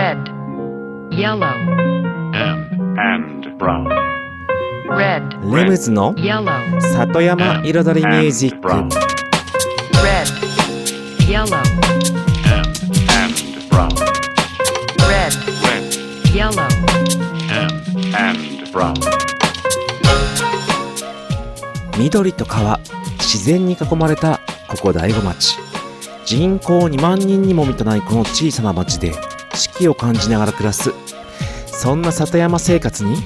[0.00, 0.16] red,
[1.10, 1.44] yellow,
[2.32, 3.86] and, and brown.
[4.88, 8.88] red, レムズの yellow, 里山彩りミュージッ And ク brown.
[10.02, 10.26] red,
[11.30, 11.56] yellow,
[12.46, 12.66] And,
[13.12, 13.90] and brown.
[15.06, 15.32] red,
[15.68, 16.62] Red, yellow,
[17.52, 18.94] and, and brown.
[21.98, 22.78] 緑と川
[23.18, 25.58] 自然に囲まれたここ大子町
[26.24, 29.12] 人口2万人にも満たないこの小さな町で
[29.60, 30.92] 四季を感じながら暮らす。
[31.66, 33.16] そんな里山生活に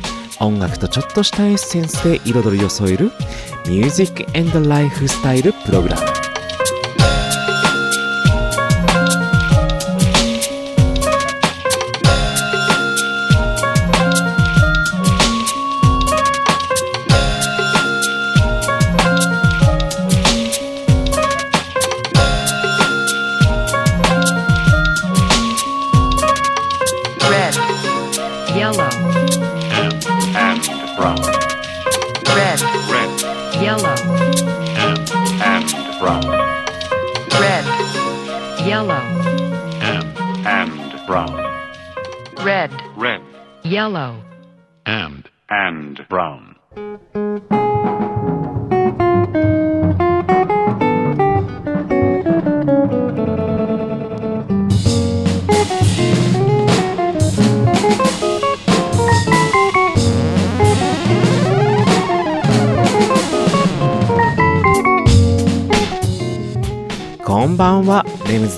[0.41, 3.11] 音楽とちょっとしたエッセンスで彩りを添える
[3.67, 6.14] 「ミュージックライフスタイル」プログラム。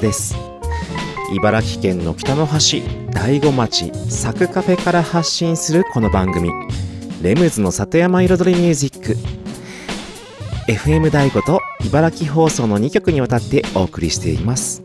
[0.01, 0.37] です。
[1.35, 6.51] 茨城県の北の端大子町サクカフェから発信するこの番組。
[7.23, 9.17] レムズの里山彩りミュージック。
[10.71, 14.83] FM 大子と茨城放送の2曲にわたってお送りしています。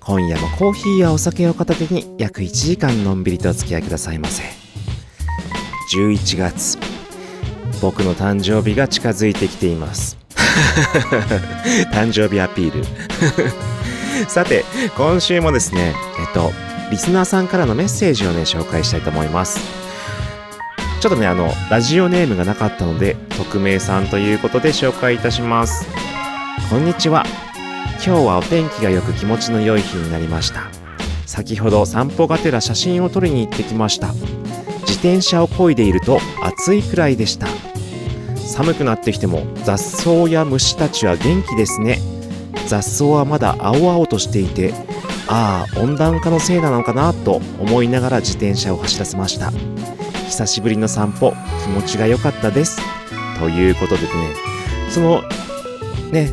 [0.00, 4.42] 今夜もコーヒーやお酒を片手に約1時間のんびりとお付き合いくださいませ。
[5.94, 6.78] 11月
[7.80, 10.16] 僕の誕生日が近づいてきています。
[11.92, 13.79] 誕生日アピール。
[14.28, 14.64] さて
[14.96, 16.52] 今週もですねえっと
[16.90, 19.60] リスナーさんからのメッセージをね紹介したいと思います。
[21.00, 25.86] ちょっとねあのラジオネームがなかったので匿名さんということで紹介いたします。
[26.68, 27.24] こんにちは。
[28.04, 30.68] 今日はお天気が良く気持ちの良い日になりました。
[31.26, 34.12] 先ほど散歩がてら写真を撮りに行ってきました。
[34.80, 37.46] 自転車を漕いでいると暑いくらいでした。
[38.36, 42.19] 寒くなってきても雑草や虫たちは元気ですね。
[42.66, 44.72] 雑草はまだ青々としていて
[45.28, 49.52] ああ温暖化のせいなのかなと思いながら自転車を走らせました。
[50.26, 51.32] 久しぶりの散歩
[51.64, 52.80] 気持ちが良かったです。
[53.38, 54.08] ということでね
[54.88, 55.22] その
[56.12, 56.28] ね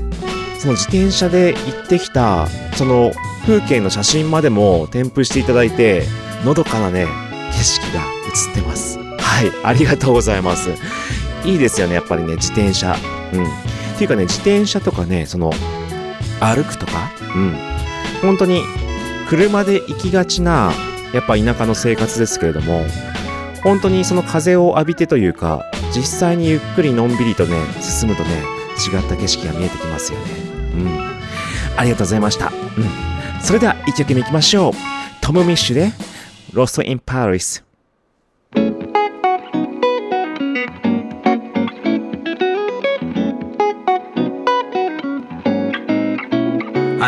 [0.59, 3.11] その自転車で行ってきたその
[3.45, 6.03] 風景の写真までも添付していただいて
[6.43, 7.07] のどかなね
[7.51, 8.99] 景色が映ってます。
[8.99, 10.69] はいありがとうございます。
[11.45, 12.95] いいですよねやっぱりね自転車。
[13.33, 13.43] うん。
[13.43, 15.51] っていうかね自転車とかねその
[16.39, 17.11] 歩くとか？
[17.35, 17.55] うん。
[18.21, 18.63] 本当に
[19.29, 20.71] 車で行きがちな
[21.13, 22.85] やっぱ田舎の生活ですけれども
[23.63, 25.65] 本当にその風を浴びてというか
[25.95, 28.29] 実際にゆっくりのんびりとね進むとね
[28.91, 30.25] 違った景色が見えてきますよね。
[30.75, 30.99] うん。
[31.77, 32.47] ありがとうございました。
[32.47, 33.41] うん。
[33.41, 34.73] それでは1曲目いきましょう。
[35.21, 35.91] トム・ミッシュで
[36.53, 37.63] 「ロスト・イン・パリス」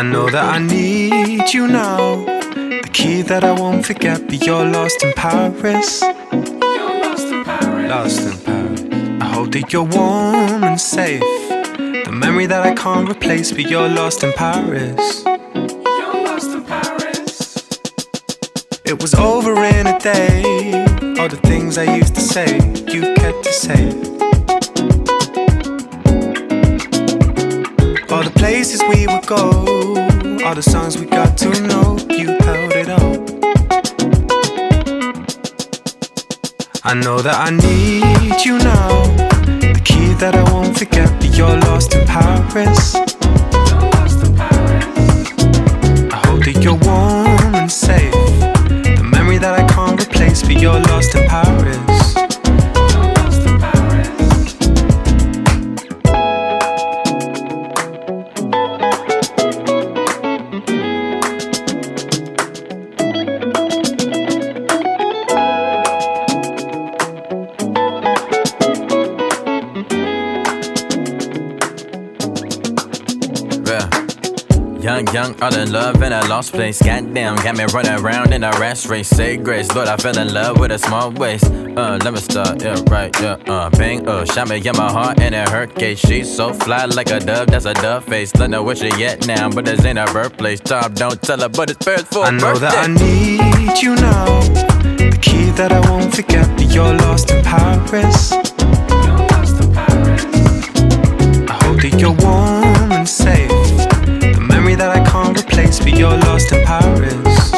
[0.00, 2.24] I know that I need you now.
[2.24, 6.00] The key that I won't forget, but you're lost in Paris.
[6.00, 7.90] You're lost in Paris.
[7.90, 9.20] Lost in Paris.
[9.20, 11.20] I hope that you're warm and safe.
[11.20, 15.22] The memory that I can't replace, but you're lost in Paris.
[15.26, 17.68] You're lost in Paris.
[18.86, 20.82] It was over in a day.
[21.20, 22.56] All the things I used to say,
[22.88, 24.09] you kept to say.
[28.70, 29.48] Places we would go,
[30.44, 33.16] all the songs we got to know, you held it all.
[36.84, 39.02] I know that I need you now.
[39.74, 42.94] The key that I won't forget, but you're lost in Paris.
[46.14, 48.12] I hope that you're warm and safe.
[48.12, 51.99] The memory that I can't replace, but you're lost in Paris.
[75.42, 76.80] All in love in a lost place.
[76.82, 79.08] Goddamn, got me running around in a rash race.
[79.08, 81.44] Say grace, Lord, I fell in love with a small waist.
[81.46, 85.20] Uh, let me start, yeah, right, yeah, uh, bang, uh, shot me in my heart
[85.20, 85.98] and it hurt case.
[85.98, 88.32] She's so fly like a dove, that's a dove face.
[88.32, 90.60] Don't know where she at now, but this ain't her birthplace.
[90.60, 92.60] Tom, don't tell her, but it's first for I know birthday.
[92.60, 94.40] that I need you now.
[94.96, 98.32] The key that I won't forget, but you're lost in Paris.
[98.32, 98.36] I
[101.62, 103.49] hope that you're warm and safe.
[106.00, 107.52] You're lost in Paris.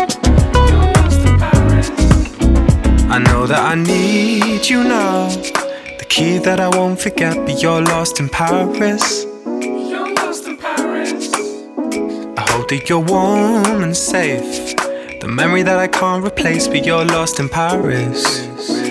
[3.08, 5.28] I know that I need you now.
[6.00, 9.24] The key that I won't forget, but you're lost in Paris.
[12.36, 14.74] I hope that you're warm and safe.
[15.20, 18.81] The memory that I can't replace, but you're lost in Paris.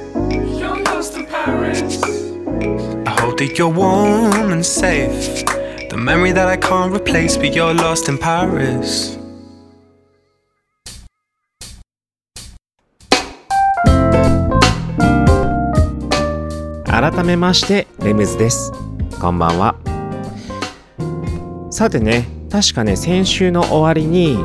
[3.06, 5.44] I hope that you're warm and safe.
[5.90, 9.18] The memory that I can't replace, but you're lost in Paris.
[16.86, 18.72] 改めましてレムズです
[19.20, 19.74] こんばんは
[21.70, 24.36] さてね確かね先週の終わりに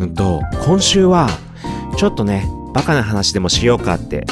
[0.00, 1.28] うんと今週は
[1.96, 4.26] ちょっとねバカな話でもしようかって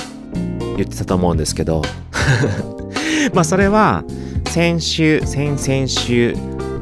[0.77, 1.83] 言ってたと思うんですけど。
[3.35, 4.05] まあそれは
[4.49, 6.37] 先週先々週。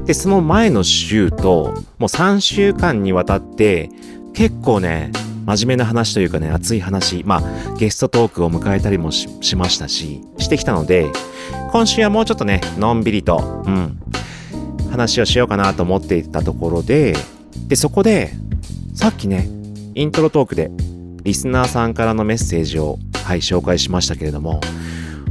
[0.06, 3.90] でその前の週ともう3週間にわたって
[4.34, 5.10] 結構ね
[5.46, 11.10] 真面目な話というかね熱い話まあゲストトークを迎えたりもししましたししてきたので
[11.72, 13.98] 今週はもうちょっとねのんびりとうん
[14.90, 17.16] 話をしようかなと思っていたところで
[17.66, 18.30] でそこで
[18.94, 19.48] さっきね
[19.94, 20.70] イントロトークで
[21.26, 24.60] リスナーさんからのメッセージをはい紹介しましたけれども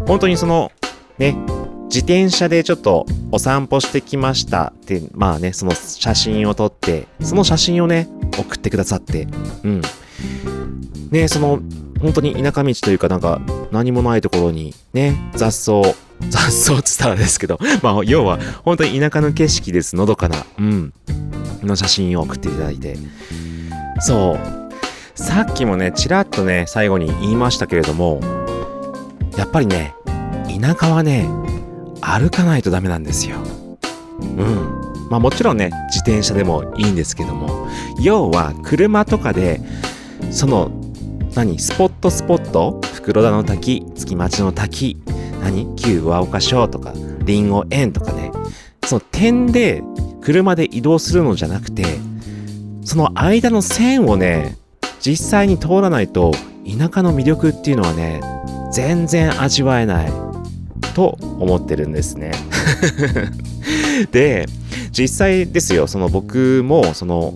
[0.05, 0.73] 本当にその
[1.17, 1.37] ね
[1.85, 9.27] 自転車でちょっとお散歩してきましたってまあねその写真を撮ってその写真をね送ってくださって
[9.63, 9.81] うん。
[11.11, 11.61] ねその
[12.01, 13.39] 本当に田舎道というかなんか
[13.71, 15.81] 何もないところにね雑草
[16.29, 20.93] 雑草っつったらですけど まあ要は本当に田舎の景色ですのどかなうん。
[21.63, 22.97] の写真を送っていただいて。
[24.01, 24.64] そう。
[25.15, 28.19] さっきもねちらっとね最後に言いましたけれども
[29.37, 29.95] やっぱりね
[30.61, 31.27] 田舎はね
[32.01, 33.37] 歩かないとダメなんですよ。
[34.21, 34.85] うん。
[35.09, 37.67] まあもちろんね自転車でもいいんですけども
[37.99, 39.61] 要は車とかで
[40.31, 40.71] その
[41.35, 44.97] 何スポットスポット袋田の滝月町の滝
[45.41, 48.31] 何旧上岡小とかリンゴ園とかね
[48.85, 49.83] その点で
[50.21, 51.83] 車で移動するのじゃなくて
[52.83, 54.57] その間の線をね
[54.99, 56.31] 実際に通らないと
[56.65, 58.21] 田舎の魅力っていうのはね
[58.71, 60.25] 全然味わえない。
[60.95, 62.31] と思ってるんですね。
[64.11, 64.47] で
[64.91, 65.87] 実際ですよ。
[65.87, 67.33] その僕もその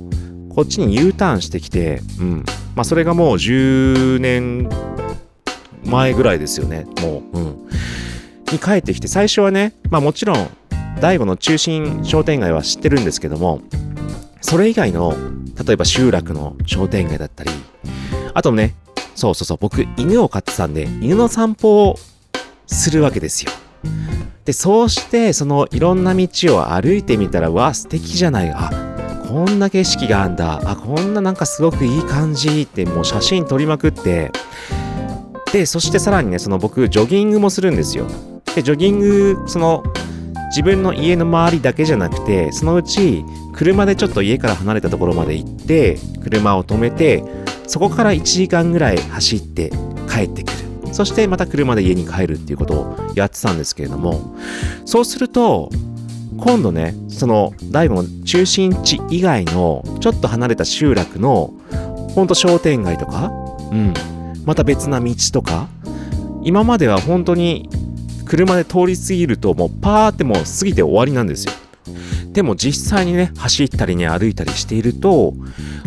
[0.49, 2.45] こっちに U ターンしてきてうん。
[2.73, 4.69] まあそれがもう10年
[5.85, 6.87] 前ぐらいですよね。
[7.01, 7.55] もううん。
[8.51, 10.47] に帰ってきて最初はねまあもちろん
[11.01, 13.61] 大悟の中心商店街は知ってるんですけども
[14.41, 15.15] それ以外の
[15.65, 17.51] 例えば集落の商店街だったり。
[18.33, 18.75] あとね
[19.15, 21.95] そうそうそう僕犬を飼ってたんで犬の散歩を
[22.67, 23.51] するわけですよ。
[24.45, 28.51] でそうしてそのいろんな道を歩いてみたらわ素敵じゃない。
[28.53, 28.69] あ
[29.27, 30.61] こんな景色があんだ。
[30.63, 32.61] あこんななんかすごくいい感じ。
[32.61, 34.31] ってもう写真撮りまくって。
[35.51, 38.07] でそしてさらにねその僕ジョギングもするんですよ。
[38.55, 39.83] でジョギングその
[40.49, 47.23] 自分の家の周りだけじゃなくてそのうち車でちょっと家から離れたところまで行って車を止めて
[47.67, 49.71] そこから1時間ぐらい走って
[50.09, 50.59] 帰ってくる。
[50.91, 54.35] そしてまた車で家に帰るっていうことをやってたんですけれども
[54.85, 55.69] そうすると
[56.37, 61.53] 今度ねその大悟の中心地以外のちょっと離れた集落の
[62.15, 63.31] ほんと商店街とか
[63.71, 63.93] うん
[64.45, 65.67] また別な道とか
[66.41, 67.69] 今までは本当に
[68.29, 71.53] 車で通り過ぎるともうパーってもう過ぎて終わりなんですよ
[72.31, 75.33] でも実際にね、走ったりね、歩いたりしていると、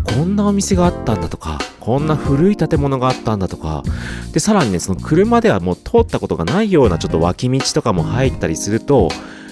[0.05, 3.85] こんなお店があったんだとか、こんな古い建物があったんだとか、
[4.33, 9.09] で、さらにね、その車ではもう通ったことがないようなちょっと脇道とかも入ったりすると、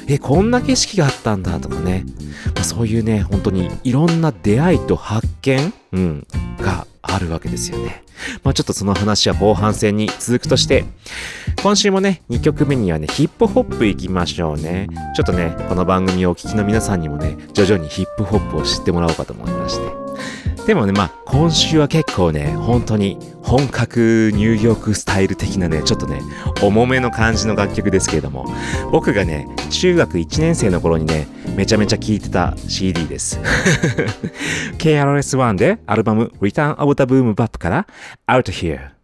[0.09, 2.05] え、こんな景色があったんだとかね、
[2.57, 6.27] まあ、そういうね、本当にいろんな出会いと発見、うん、
[6.61, 8.03] があるわけですよね。
[8.43, 10.85] まあちょっとその話は後半戦に続くとして、
[11.63, 14.89] 今週もね、2曲目にはね、ヒップホップ行きましょうね。
[15.15, 20.67] ちょっとね、この番組をお聞きの皆さんにもね、徐々にヒップホップを知ってもらおうかと思いまして。
[20.67, 26.23] でもね、まあ、今週は結構ね、本当に本格ニューヨークスタイル的なね、ちょっとね、
[26.63, 28.47] 重めの感じの楽曲ですけれども、
[28.91, 31.27] 僕がね、中学1年生の頃にね、
[31.57, 33.39] めちゃめちゃ聴いてた CD です。
[34.79, 37.87] KRS-One でアルバム Return of the Boom Bap から
[38.27, 39.00] Out Here。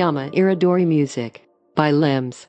[0.00, 1.42] Toyama Iridori Music
[1.76, 2.48] by Limbs.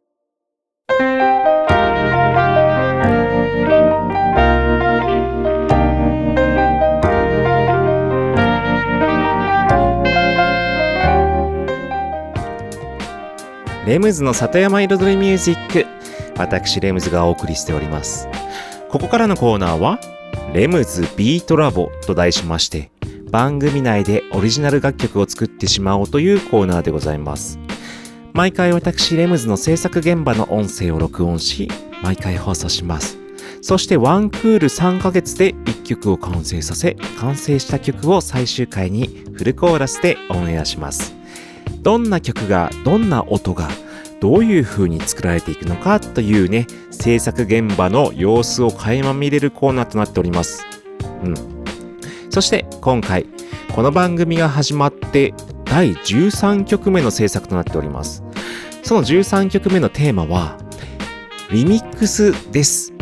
[13.85, 15.85] レムズの里山彩りミュージック。
[16.37, 18.29] 私、レムズがお送りしております。
[18.89, 19.99] ここからのコーナーは、
[20.53, 22.90] レムズビートラボと題しまして、
[23.31, 27.57] 番組内でオリジナル楽曲を作ってしまおうというコーナーでございます。
[28.33, 31.69] 毎回私、レムズの制作現場の音声を録音し、
[32.03, 33.17] 毎回放送します。
[33.61, 41.15] そしてワンクール3ヶ月で1曲を完成させ、完成した曲を最終回にフルコーラスでオンエアします。
[41.81, 43.69] どんな曲が、どんな音が、
[44.19, 50.65] どういう風に作られていくのかというね、制作現場の様子を垣間見れるコーナーとなっております。
[51.23, 51.50] うん。
[52.31, 53.25] そして今回、
[53.75, 55.33] この番組が始まって
[55.65, 58.23] 第13曲目の制作となっております。
[58.83, 60.57] その13曲目のテーマは、
[61.51, 62.93] リミックスです。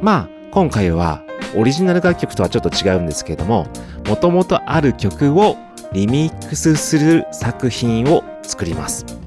[0.00, 1.24] まあ、今回は
[1.56, 3.66] オリジナル楽曲とはちょっと違うんですけれども、
[4.06, 5.56] もともとある曲を
[5.92, 9.19] リミックスする作品を作ります。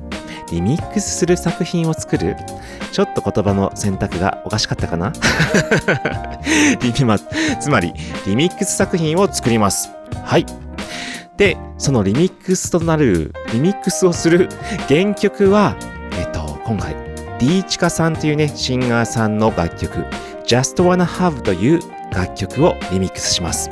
[0.51, 2.35] リミックスする作品を作る
[2.91, 5.12] ちょっと言葉の選択がおかしかったかな？
[7.59, 7.93] つまり、
[8.25, 9.89] リミックス作品を作ります。
[10.23, 10.45] はい。
[11.38, 14.50] でそのリミックスとなるリミックスをする
[14.88, 15.75] 原曲は
[16.17, 16.95] えっと今回
[17.39, 20.05] D チカさんというねシンガーさんの楽曲
[20.45, 21.79] Just Wanna Have という
[22.12, 23.71] 楽曲をリミックスします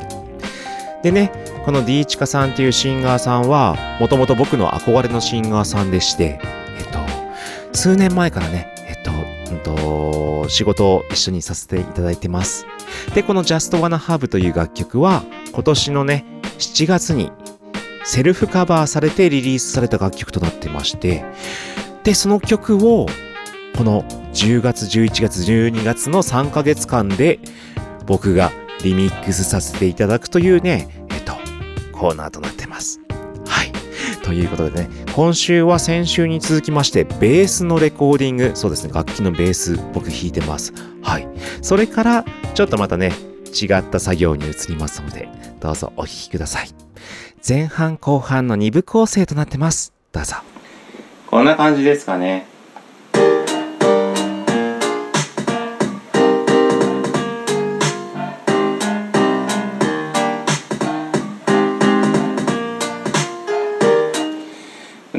[1.02, 1.30] でね
[1.64, 6.40] この D チカさんというシンガーさんはもともと僕の憧れのシンガーさんでして
[7.72, 9.10] 数年前からねえっと
[9.52, 12.66] うんと仕事を一緒にさせていただいてます。
[13.14, 16.24] でこの Just Wanna Have という楽曲は今年のね
[16.58, 17.30] 7月に
[18.04, 21.24] セルフカバーされてリリースされた楽曲となってまして
[22.04, 23.06] でその曲を
[23.76, 24.02] この
[24.32, 27.38] 10月11月12月の3ヶ月間で
[28.06, 28.52] 僕が
[28.82, 31.34] リミックスさせていただくというねえっと
[31.92, 33.00] コーナーとなってます。
[33.46, 33.72] はい。
[34.22, 40.72] ということでね今週は先週に続きましてベースのレコーディングそうですね楽器のベース僕弾いてます。
[41.02, 41.28] はい。
[41.60, 43.12] それからちょっとまたね
[43.52, 45.28] 違った作業に移りますので
[45.60, 46.70] どうぞお聴きください。
[47.46, 49.92] 前半後半の2部構成となってます。
[50.12, 50.36] どうぞ。
[51.26, 52.46] こんな感じですかね。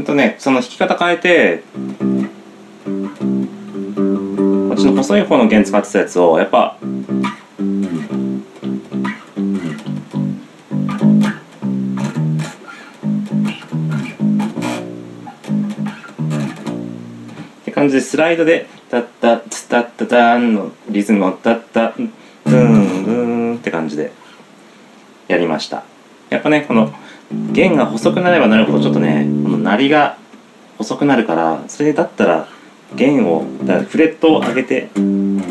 [0.04, 1.82] とねその弾き方変えてこ
[4.74, 6.78] っちの細い方の弦使ってたやつをやっぱ
[17.62, 21.94] って感じでスライドでタッタッツタッタタンのリズムをタッタッ
[22.46, 24.12] ドゥンドゥンって感じで
[25.28, 25.84] やりました。
[26.30, 26.94] やっぱねこの
[27.52, 30.18] 弦が細くなればなるほどちょっとねこの鳴りが
[30.78, 32.48] 細くなるからそれだったら
[32.96, 35.40] 弦をだフレットを上げて、うん。
[35.40, 35.42] っ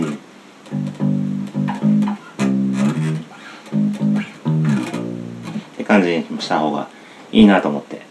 [5.77, 6.89] て感じにした方が
[7.33, 8.03] いいなと思って。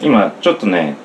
[0.00, 0.96] 今ちょっとね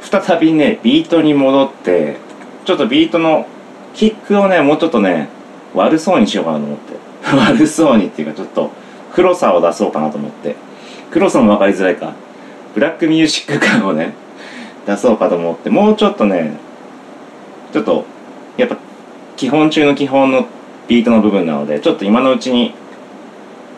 [0.00, 2.16] 再びねビートに戻って
[2.64, 3.46] ちょっとビートの
[3.94, 5.28] キックをねもうちょっとね
[5.74, 6.96] 悪そうにしようかなと思って。
[7.36, 8.70] 悪そうにっていうかちょっと
[9.16, 10.56] 黒さを出そうかなと思って。
[11.10, 12.12] 黒さも分かりづらいか。
[12.74, 14.12] ブラックミュージック感をね
[14.86, 15.70] 出そうかと思って。
[15.70, 16.52] もうちょっとね
[17.72, 18.04] ちょっと
[18.58, 18.76] やっぱ
[19.36, 20.46] 基本中の基本の
[20.86, 22.74] ビートの部分なのでちょっと今のうちに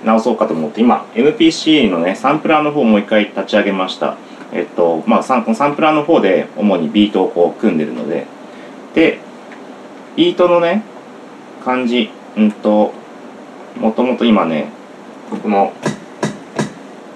[0.05, 0.81] 直そうかと思って。
[0.81, 4.16] 今 MPC のねサンプラーの方をもう一回立ち上げました。
[4.53, 8.27] えっとまあサンこのサンプラーの方で主にビートをこう組んでるので。
[8.94, 9.20] で
[10.16, 10.83] ビートのね
[11.64, 12.92] 感じうんと
[13.79, 14.77] もともと今ね
[15.30, 15.72] 僕の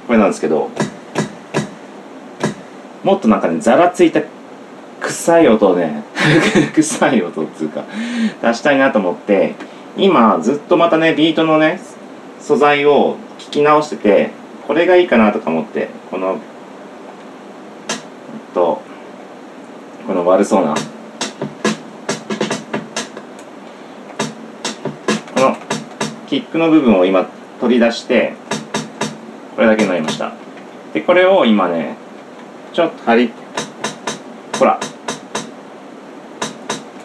[0.06, 0.70] これなんですけど
[3.04, 4.20] もっとなんかねざらついた
[5.00, 6.04] 臭い音をね
[6.74, 7.84] 臭い音っていうか
[8.42, 9.54] 出したいなと思って
[9.96, 11.80] 今ずっとまたねビートのね
[12.40, 14.30] 素材を聞き直してて
[14.66, 16.38] これがいいかなとか思ってこの
[18.54, 18.80] と
[20.06, 20.74] この悪そうな
[25.34, 25.56] この
[26.28, 27.26] キックの部分を今
[27.62, 28.32] 取り出して
[29.54, 30.32] これだけになりました。
[30.92, 31.96] でこれを今ね
[32.72, 33.32] ちょっと張り
[34.58, 34.80] ほら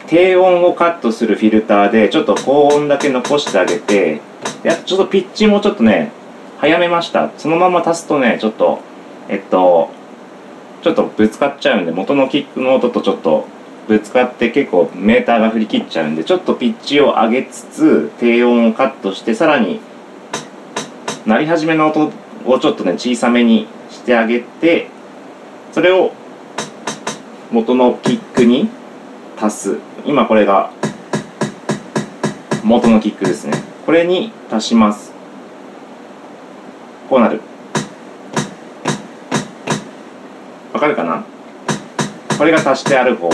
[0.08, 4.20] 低音をカットするフィルターでちょっと高音だけ残してあげて
[4.64, 6.12] であとちょっとピッチもちょっとね
[6.58, 7.30] 早めました。
[7.38, 8.80] そのまま足すとねちょっと
[9.30, 9.92] えっと
[10.82, 13.46] ちょっとぶつかっちゃうんで元のキックの音とちょっと
[13.88, 19.80] ぶつかって結構メーターが振り切っちゃうんでちょっとピッチを上げつつ低音をカットしてさらに
[21.28, 22.10] 鳴り始めの音
[22.46, 24.88] をちょっとね小さめにしてあげて
[25.74, 26.14] それを
[27.52, 28.70] 元のキックに
[29.38, 29.78] 足す。
[30.06, 30.72] 今これが
[32.64, 33.62] 元のキックですね。
[33.86, 35.12] これに足します。
[37.10, 37.42] こうなる。
[40.72, 41.26] わかるかな？
[42.38, 43.30] これが足してある方。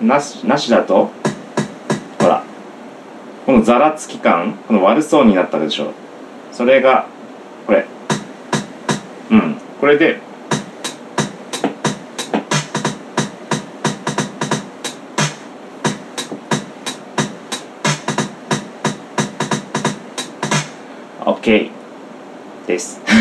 [0.00, 1.10] なしなしだと
[2.18, 2.42] ほら
[3.44, 5.92] このざらつき感この悪そうになったでしょ。
[6.56, 7.06] それが
[7.66, 7.84] これ。
[9.30, 9.56] うん。
[9.78, 10.18] これで
[21.26, 23.02] オッケーです。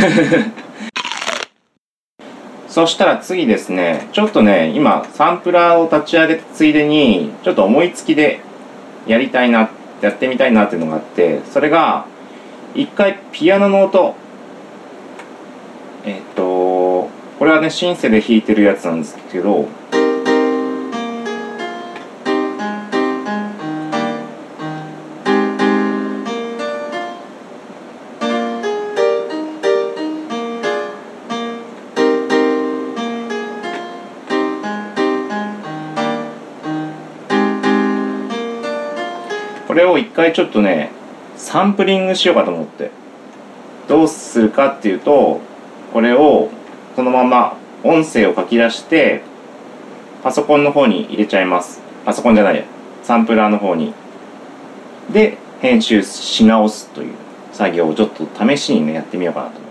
[2.69, 8.39] そしたら次ですねちょっとね今サンプラーを立ち上げたついでにちょっと思いつきで
[9.07, 9.69] やりたいな
[9.99, 12.05] やってみたいなっていうのがあってそれが
[12.75, 14.15] 一回ピアノの音。
[16.03, 17.09] えっ、と
[17.39, 19.69] これはねシンセで弾いてるやつなんですけど。
[39.65, 40.91] これを一回ちょっとね
[41.55, 42.91] サンプリングしようかと思って。
[43.87, 45.39] どうするかっていうと
[45.93, 46.49] これを
[46.97, 49.21] そのまま音声を書き出して
[50.21, 51.79] パソコンの方に入れちゃいます。
[52.03, 52.65] パソコンじゃないや。
[53.03, 53.93] サンプラーの方に。
[55.13, 57.13] で編集し直すという
[57.53, 59.64] 作業をちょっと試しにねやってみようかなと。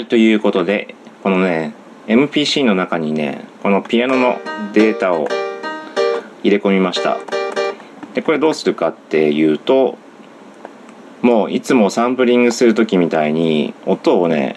[0.00, 1.74] はいということでこのね
[2.06, 4.38] MPC の中にねこのピアノの
[4.72, 5.28] データを
[6.42, 7.18] 入れ込みました。
[8.14, 9.98] でこれどうするかっていうと
[11.20, 14.56] もういつもサンプリングする時みたいに音をね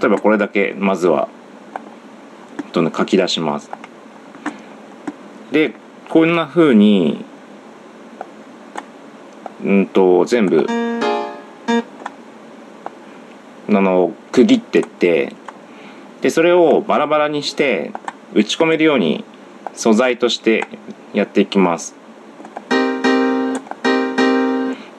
[0.00, 1.28] 例えばこれだけまずは
[2.72, 3.70] と、ね、書き出します。
[5.52, 5.74] で
[6.08, 7.22] こんな風に
[9.62, 10.66] うんと全部
[13.74, 15.34] あの区切ってって
[16.20, 17.90] でそれをバラバラにして
[18.34, 19.24] 打ち込めるように
[19.72, 20.66] 素材として
[21.14, 21.94] やっていきます。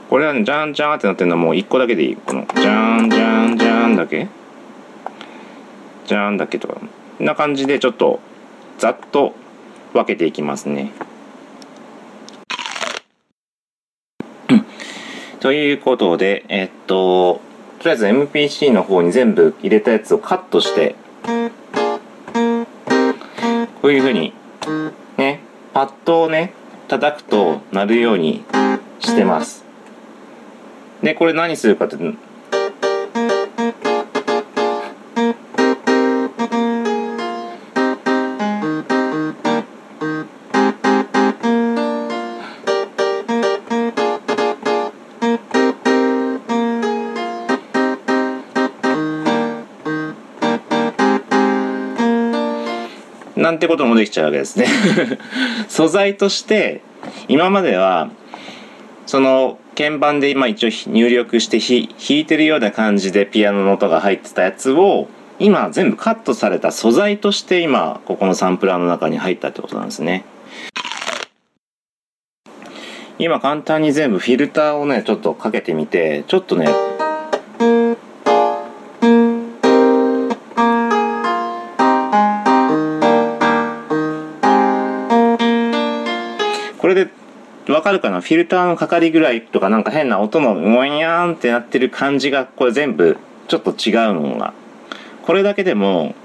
[0.09, 2.15] これはねジャンジャンってなってるのはもう1個だけでいい。
[2.15, 4.27] このジャンジャンジャンだけ？
[6.05, 6.75] ジャンだけとか。
[6.75, 8.19] こんな感じでちょっと
[8.79, 9.33] ざっと
[9.93, 10.91] 分けていきますね。
[15.39, 17.41] ということでえっと
[17.83, 20.95] とりあえず MPC の方に全部入れたやつをカットして
[23.81, 24.33] こういう風に
[25.17, 25.41] ね
[25.73, 26.53] パッドをね
[26.87, 28.45] 叩くと鳴るように
[29.01, 29.65] してます。
[31.01, 31.97] でこれ何するかって
[53.53, 54.65] なんてこともできちゃうわけですね。
[55.69, 56.81] 素材として
[57.27, 58.09] 今までは
[59.05, 70.25] その鍵盤で今一応入力して弾いてるような感じでピアノの音が入ってたやつを今全部カットされた素材として今ここのサンプラーの中に入ったってことなんですね。
[73.19, 76.92] 今簡単に全部フィルターをねちょっとかけてみてちょっとね
[87.83, 88.21] かるかな？
[88.21, 93.17] フィルターのかかりぐらいとかなんか変な音のうわにゃんってなってる感じがこれ全部
[93.47, 94.53] ちょっと違うのが。
[95.21, 96.15] これだけでも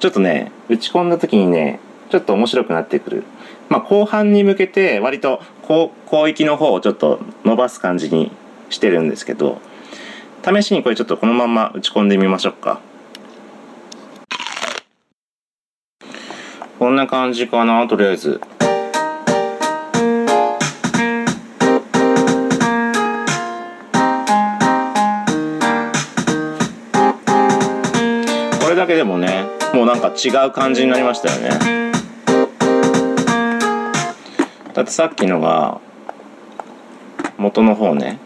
[0.00, 3.24] ちょっとね打ち込んだ時にねちょっと面白くなってくる。
[3.68, 8.30] まあ後半に向けて割と広広域の方をちょっと伸ばす感じに
[8.68, 9.60] してるんですけど
[10.44, 12.80] 試しにこれちょっとこのまま打ち込んでみましょうか。
[16.78, 18.40] こんな感じかなとりあえず。
[28.74, 31.92] れだけでもねもうなんか違う感じになりましたよね。
[34.74, 35.80] だってさっきのが
[37.38, 38.18] 元の方ね。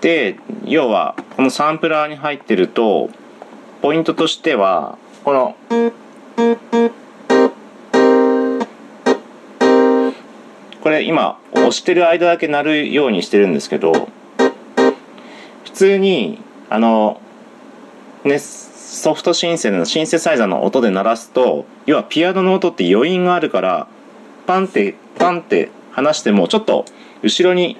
[0.00, 3.10] で要はこのサンプラーに入ってると
[3.82, 5.56] ポイントとしてはこの
[10.92, 14.08] れ今押してる間だけ鳴るようにしてるんですけど
[15.64, 17.20] 普通にあの
[18.24, 23.88] ねソフトシンセのシンセサイザーの音で鳴らすと要はピアノの音って余韻があるから
[24.46, 26.84] パンってパンって離してもちょっと
[27.22, 27.76] 後ろに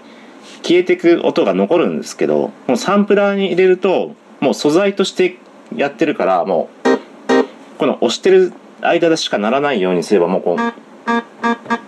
[0.63, 5.39] 消えてく音が残るんですけどもうサンプラーに入れるともう素材として
[5.75, 11.82] やってるからもうこの押してる間でしかならないようにすればもうこう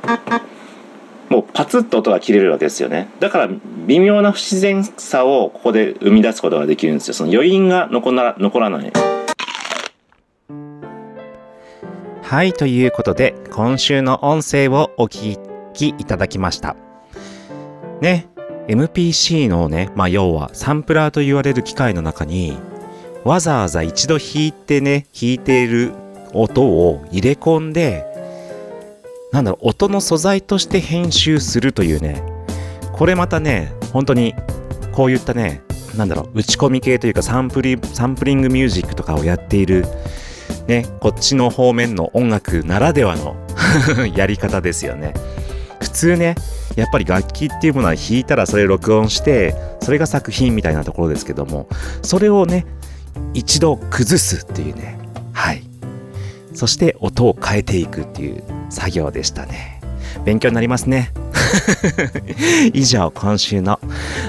[1.75, 3.09] ツッと音が切れるわけですよね。
[3.19, 3.51] だから
[3.89, 7.15] 微妙な不自然さをここで生み出すことができるんですよ。
[7.15, 8.93] その余韻が残ら残らない。
[12.23, 15.37] はいということで今週の音声をお聞
[15.73, 16.77] きいただきました。
[18.01, 18.29] ね
[18.69, 22.57] MPC のね、まあ、要はサンプラーと言われる機械の中に
[23.25, 25.93] わざわざ一度弾いてね弾いている
[26.33, 28.14] 音を入れ込んで
[29.35, 32.23] なんだろう音の素材として編集するというね。
[32.93, 34.33] これまたね本当に
[34.93, 35.63] こういったね
[35.97, 39.85] なんだろう打ち込み系というかサンプリサンプリングミュージックとかをやっている
[40.69, 43.35] ねこっちの方面の音楽ならではの
[44.15, 45.13] やり方ですよね。
[45.81, 46.37] 普通ね
[46.77, 51.67] やっぱり楽器っていうものは弾いたらそれ録音してそれが作品みたいなところですけども
[52.03, 52.67] それをね
[53.35, 54.97] 一度崩すっていうね。
[55.33, 55.74] はい。
[56.55, 59.81] そして音を変えていくっていう作業でしたね。
[60.25, 61.13] 勉強になりますね。
[62.73, 63.81] 以上今週の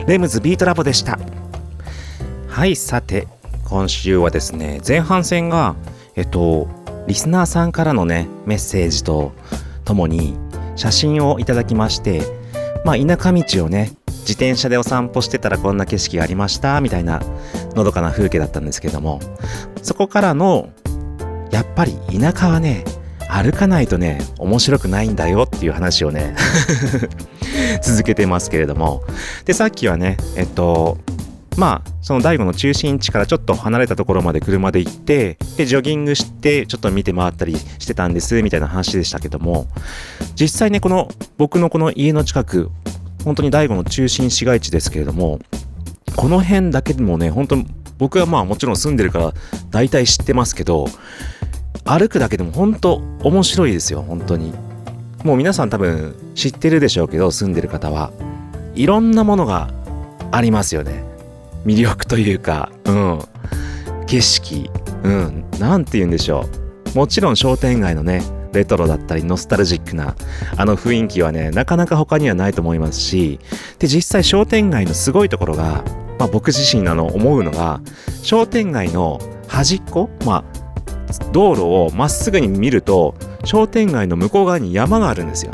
[0.08, 1.20] レムズビートラボでした。
[2.48, 3.28] はいさて
[3.66, 5.76] 今週はですね前半戦が
[6.16, 6.68] えっと
[7.08, 9.34] リスナーさんからのねメッセージと
[9.84, 10.38] ともに
[10.76, 12.22] 写真をいただきまして
[12.86, 17.22] まあ田舎道をね自転車でお散歩してたらこんな景色がありましたみたいな
[17.76, 19.20] のどかな風景だったんですけども
[19.84, 20.70] そこからの
[21.52, 22.84] やっぱり田舎はね
[23.30, 26.36] 歩かないとね面白くないんだよっていう話をね
[27.82, 29.04] 続けてますけれども。
[29.46, 30.98] でさっきはねえっと
[31.58, 39.68] まあその大悟の中心地からちょっと離れたところまで車で行ってでジョギングしてちょっと見て回ったりしてたんですみたいな話でしたけども
[40.40, 42.70] 実際ねこの僕のこの家の近く
[43.24, 45.40] 本当に大悟の中心市街地ですけれども
[46.16, 47.58] この辺だけでもね本当
[47.98, 49.34] 僕はまあもちろん住んでるから
[49.70, 50.88] 大体知ってますけど
[51.84, 54.54] 歩くだけでも本当面白いですよ本当に。
[55.24, 58.12] もう皆さん多分知ってるでしょうけど住んでる方は。
[58.76, 59.70] いろんなものが
[60.32, 61.04] ありますよね。
[61.66, 63.20] 魅力というかうん。
[64.08, 64.70] 景色。
[65.04, 65.46] うん。
[65.60, 66.46] なんて言うんでしょ
[66.94, 66.98] う。
[66.98, 70.16] もちろん商店街のねレトロだったりノスタルジックな
[70.58, 73.40] あの雰囲気はねなかなか他にはないと思いますし
[73.80, 75.84] で実際商店街のすごいところが、
[76.18, 77.82] まあ、僕自身あの思うのが
[78.24, 80.66] 商店街の端っこまあ
[81.32, 85.52] 道路をまっすぐに見ると商店街の向こう側に山があるんですよ。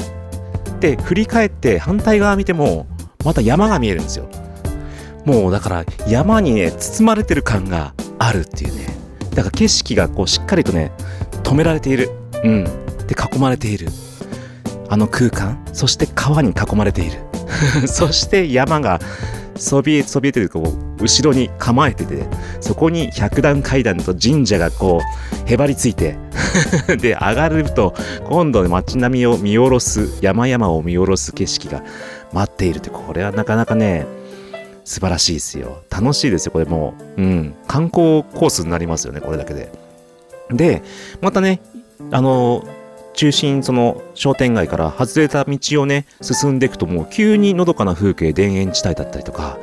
[0.80, 2.88] で振り返って反対側見ても
[3.24, 4.30] また山が見えるんですよ。
[5.26, 8.88] もうだから山にね包まれてる感があるっていうね。
[9.32, 10.92] だから景色がこうしっかりとね
[11.44, 12.10] 止められている。
[12.44, 12.64] うん。
[12.64, 13.88] で囲まれている。
[14.90, 17.20] あの空間そして川に囲まれている。
[17.88, 19.00] そして山が
[19.62, 22.26] そびえそびえてるこう後ろに構えてて
[22.60, 26.18] そこに百段階段と神社がこうへばりついて
[27.00, 27.94] で上がると
[28.28, 31.84] 今度街並みを見下ろす山々を見下ろす景色が
[32.34, 34.08] 待っているってこれはなかなかね
[34.84, 35.84] 素晴らしいですよ。
[35.92, 37.22] 楽しいですよこれもう。
[37.22, 37.56] うん。
[37.68, 39.72] 観光コースになりますよねこれだけで。
[40.50, 40.82] で
[41.22, 41.62] またね
[42.12, 42.66] あの
[43.14, 49.58] 中心その商店街から外れた道をね進んでいくともう急にのどかな風景田園地帯だったりとか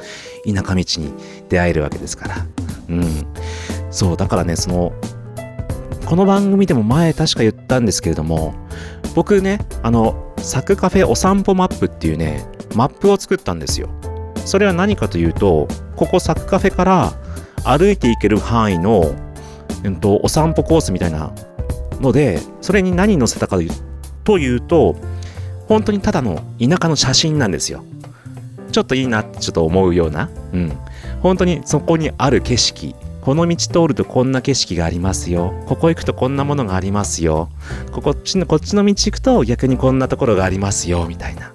[0.45, 1.13] 田舎道に
[1.49, 2.47] 出会えるわけですから。
[2.89, 3.27] うん。
[3.91, 4.93] そうだからねその
[6.07, 8.55] この番組でも前確か言ったんですけれども
[9.15, 13.89] 僕ねあのサクカフェお散歩マップっていうねマップを作ったんですよ。
[14.45, 17.13] それは何かというとここサクカフェから
[17.65, 19.15] 歩いていける範囲の、
[19.85, 21.33] えっと、お散歩コースみたいな
[22.01, 23.59] のでそれに何載せたか
[24.25, 24.97] というと
[25.67, 27.85] 本当にただの田舎の写真なんですよ。
[28.73, 30.31] ちょっといいなってちょっと思うような。
[30.53, 30.73] うん。
[31.23, 32.95] 本当にそこにある景色。
[33.21, 35.53] この道通るとこんな景色がありますよ。
[35.67, 37.51] ここ行くとこんなものがありますよ。
[37.93, 41.07] ここっちのこっちの道行くと逆にこんなところがありますよ。
[41.07, 41.53] みたいな。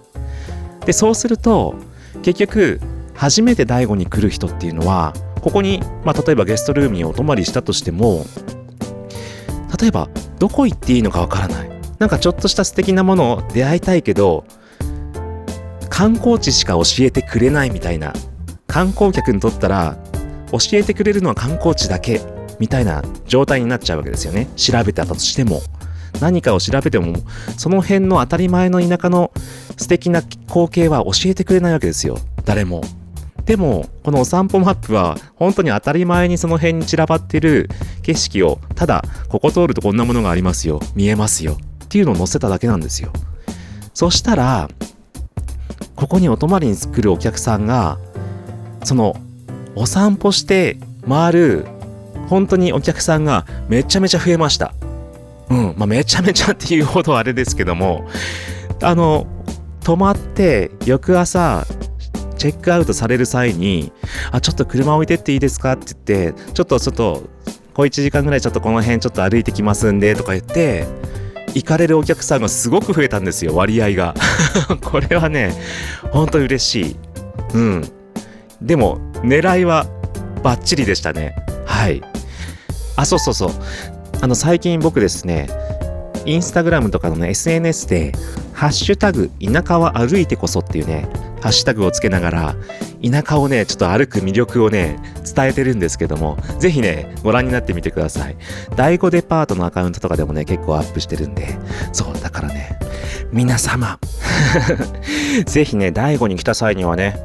[0.85, 1.75] でそうすると
[2.21, 2.79] 結局
[3.13, 8.25] 初めて大悟に来る人っていうのはここに、まあ、例えばゲストルームにお泊まりしたとしても
[9.79, 10.09] 例えば
[10.39, 11.69] どこ行っていいのかわからない。
[11.99, 14.45] なんかちょっとした素敵なものを出会いたいけど
[15.89, 18.13] 観光地しか教えてくれないみたいな。
[18.67, 19.97] 観光客にとったら
[20.51, 22.21] 教えてくれるのは観光地だけ。
[22.59, 24.47] みたいな状態になっちゃうわけですよね。
[24.55, 25.61] 調べたとしても。
[26.21, 27.15] 何かを調べても
[27.57, 29.31] その辺の当たり前の田舎の
[29.77, 32.17] 素敵な光景は教えてくれないわけですよ。
[32.45, 32.81] 誰も。
[33.45, 37.69] でもこのお散歩マップは本当に当たり前にその辺に散らばってる
[38.01, 40.79] 景色をただここ通るとこんなものがありますよ。
[40.95, 41.57] 見えますよ。
[41.83, 43.11] っていうのを載せただけなんですよ。
[43.93, 44.69] そしたら
[45.95, 47.99] ここにお泊まりに来るお客さんが
[48.83, 49.15] その
[49.75, 50.77] お散歩して
[51.07, 51.65] 回る
[52.29, 54.73] 本当にお客さんがめちゃめちゃ増えました。
[55.49, 58.07] うんまあめちゃめちゃっていうほどあれですけども
[58.81, 59.27] あの
[59.83, 61.65] 泊まって翌朝
[62.43, 63.93] チェックアウトされる際に
[64.33, 67.23] 「あちょっと車置いてっていいですか?」って言って「ちょっとちょっと
[67.73, 70.85] 小1時間ぐらいちょっとこの辺ちょっと歩いてきますんで」とか言って
[71.53, 74.13] 行かれるお客さんがすごく増えたんですよ割合が。
[74.83, 75.53] これはね
[76.11, 76.95] 本当に嬉しい。
[77.53, 77.89] うん。
[78.61, 79.85] でも狙いは
[80.43, 81.37] バッチリでしたね。
[81.65, 82.01] はい。
[82.97, 83.51] あそうそうそう。
[84.19, 85.47] あの最近僕ですね
[86.25, 88.11] インスタグラムとかのね SNS で
[88.51, 91.07] 「ハッシュタグ田舎は歩いてこそ」っていうね
[91.43, 92.55] ハッシュタグをつけながら
[93.03, 94.97] 田舎をねちょっと歩く魅力をね
[95.35, 98.37] 伝えてるんですけどもぜひねご覧になってみてください。
[98.77, 101.49] 第5デパートのアカウントとかでもね結構アップしてるんで
[101.91, 102.79] そうだからね
[103.33, 103.99] 皆様
[105.45, 107.19] ぜひね第5に来た際にはね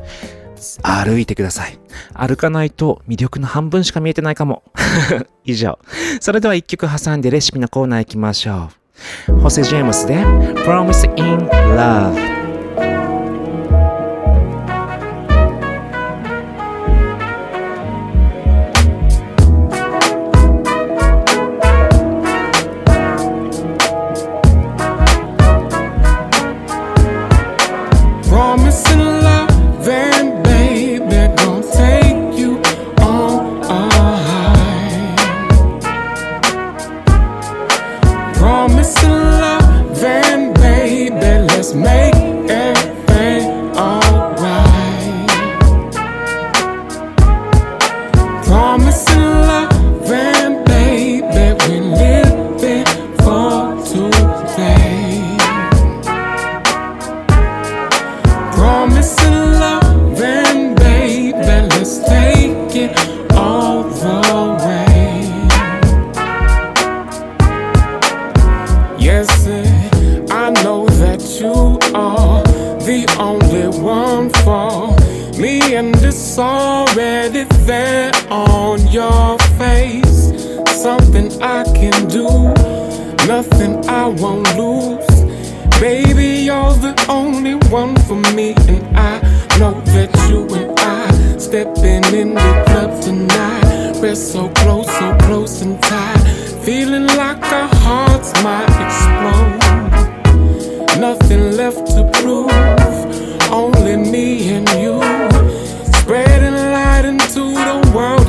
[0.82, 1.78] 歩いてください。
[2.12, 4.64] 歩かないと魅力の半分しか見えてないかも。
[5.44, 5.78] 以上。
[6.20, 8.70] それでは一曲挟んでレシピのコーナー行きましょ
[9.28, 9.40] う。
[9.40, 12.37] ホセ・ジェームスで Promise in Love「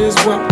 [0.10, 0.49] is what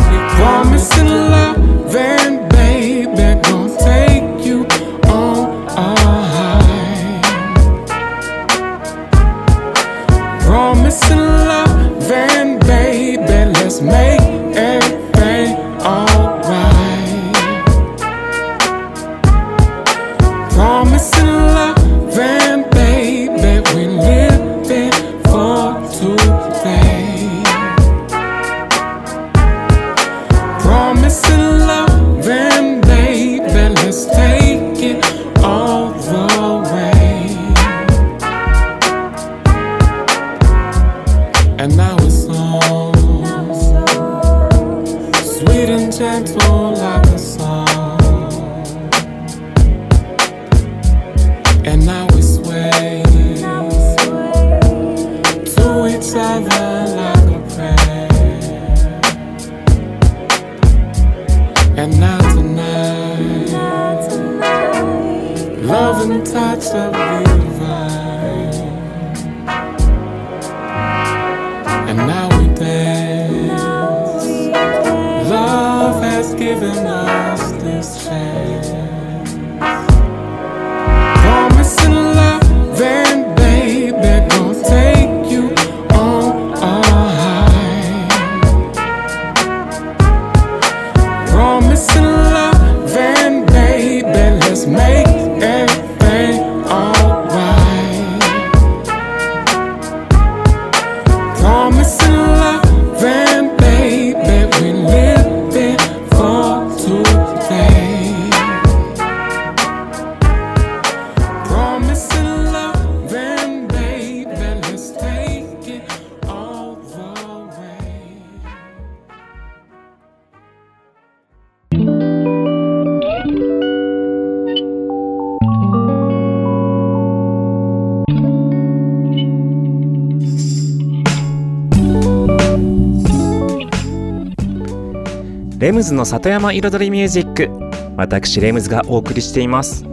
[135.77, 137.51] ムズの里山彩りミュージック。
[137.97, 139.85] 私レムズがお送りしています。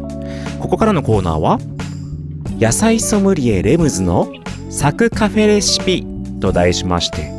[0.58, 1.58] ここからのコーナーは
[2.58, 4.32] 野菜ソムリエレムズの
[4.70, 6.06] サクカフェレシピ
[6.40, 7.30] と題しまして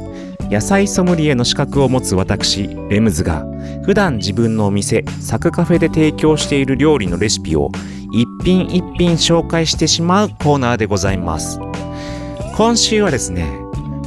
[0.52, 3.46] 野菜ソムリエの資格を持つ私レムズが
[3.84, 7.72] 普段自分のお店サクカフェで提供している料理のレシピを
[8.14, 11.60] 一品一品紹介してしまうコーナーでございます。
[12.56, 13.48] 今週はですね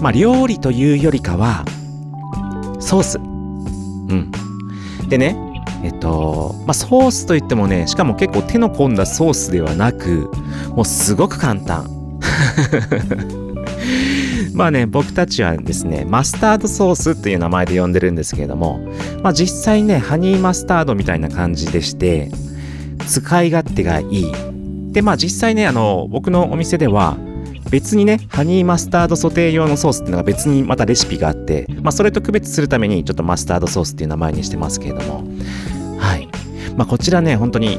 [0.00, 1.64] まあ料理というよりかは
[2.78, 3.37] ソース。
[4.08, 4.32] うん
[5.08, 5.36] でね
[5.82, 10.28] えっと、まあ、ソースといってもね、しかも結構手の込んだソースではなく、
[10.70, 11.88] もうすごく簡単。
[14.54, 18.80] まあね、僕たちはですね、マスタードソースっていう名前で呼んでるんですけれども、
[19.22, 22.28] まあ実際ね、ハニーマスタードみたいな感じでして、
[23.06, 24.32] 使い勝手がいい。
[24.92, 27.16] で、まあ実際ね、あの、僕のお店では、
[27.70, 35.24] 別にね、ハニーマスタードソテー用のソースっていうのが別にまたレシピがあって、まあそれと区別するためにちょっとマスタードソースっていう名前にしてますけれども、
[35.98, 36.28] はい。
[36.76, 37.78] まあこちらね、本当に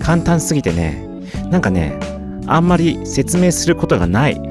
[0.00, 1.06] 簡単すぎてね、
[1.50, 1.98] なんかね、
[2.46, 4.40] あんまり説明することがない。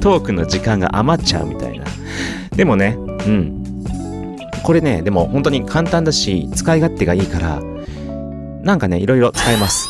[0.00, 1.84] トークの時間が余っちゃうみたいな。
[2.54, 3.64] でもね、うん。
[4.62, 7.62] これね、でも本当に簡単だし、使い勝手がいいから、
[8.62, 9.88] なんかね、いろいろ使えます。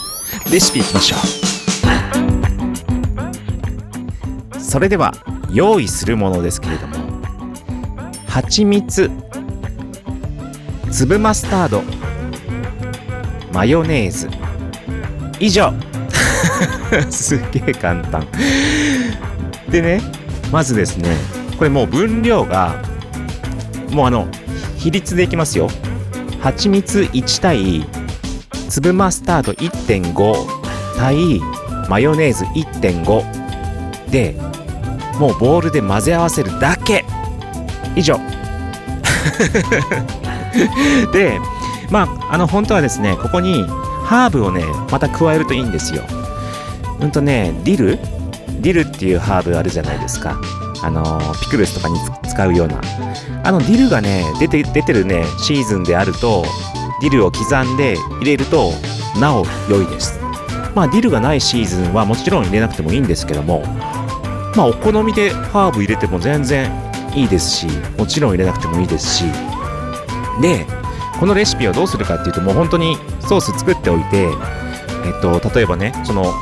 [0.50, 1.16] レシピいきましょ
[2.20, 2.23] う。
[4.74, 5.14] それでは、
[5.52, 6.96] 用意するものですけれども、
[8.26, 9.08] 蜂蜜、
[10.90, 11.84] 粒マスタード、
[13.52, 14.28] マヨネーズ、
[15.38, 15.72] 以上。
[17.08, 18.26] すげえ簡単。
[19.70, 20.00] でね、
[20.50, 21.18] まずですね、
[21.56, 22.74] これもう分量が、
[23.92, 24.26] もうあの、
[24.76, 25.70] 比率でいきますよ。
[26.40, 27.86] 蜂蜜1対
[28.68, 30.34] 粒マスタード1.5
[30.98, 31.40] 対
[31.88, 34.34] マヨネーズ1.5で、
[35.18, 37.04] もうボウルで混ぜ合わせるだけ
[37.96, 38.18] 以上
[41.12, 41.40] で、
[41.90, 43.64] まあ、あの、本当はですね、ここに
[44.04, 46.02] ハーブをね、また加えるといいんですよ。
[47.00, 47.98] うんとね、ディル？
[48.60, 50.40] ディルっていうハーブあるじゃないですか。
[50.82, 51.98] あのピクルスとかに
[52.28, 52.80] 使うような。
[53.42, 56.44] あのディルがね、出て、出てるね、シーズンであると、
[57.00, 58.72] ディルを刻んで入れると、
[59.18, 60.18] なお良いです。
[60.74, 63.62] まあ、ディルがないシーズンはもちろん入れなくてもいいんですけども、
[64.56, 66.70] まあ、お好みでハーブ入れても全然
[67.14, 67.66] いいですし、
[67.98, 69.24] もちろん入れなくてもいいですし、
[70.40, 70.66] で、
[71.18, 74.28] このレシピをどうするかっていうと、もう本当にソース作っておいて、
[75.06, 76.32] えっと、例えばね、その、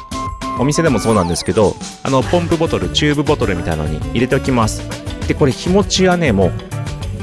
[0.58, 4.82] お店でもそうなんですけど、あの、ポンプボトル、チューブボトルみたいなのに入れておきます。
[5.26, 6.52] で、これ日持ちはね、もう、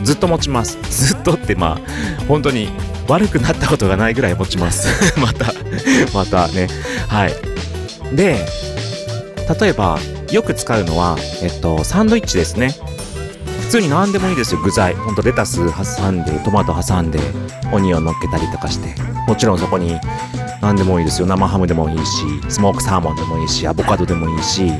[0.03, 0.77] ずっと持ちます。
[0.89, 2.69] ずっとって、まあ、本当に
[3.07, 4.87] 悪くなったことがないぐらい持ちます。
[5.19, 5.53] また、
[6.13, 6.67] またね。
[7.07, 7.33] はい。
[8.15, 8.45] で、
[9.59, 9.99] 例えば、
[10.31, 12.69] よく使うのは、えっと、サンドイッチですね。
[13.61, 14.93] 普通に何でもいいですよ、具材。
[14.95, 17.19] ほんとレタス挟んで、トマト挟んで、
[17.71, 18.99] オニオン乗っけたりとかして。
[19.27, 19.99] もちろんそこに
[20.61, 21.27] 何でもいいですよ。
[21.27, 24.71] 生ハムでもいいし、スモークサーモンでもいいし、アボカドでもいいし、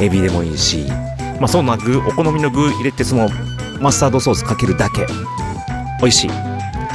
[0.00, 0.86] エビでもいいし。
[1.38, 3.28] まあそんな具、お好みの具入れて、その
[3.80, 5.06] マスタードソースかけるだけ。
[6.00, 6.30] 美味しい。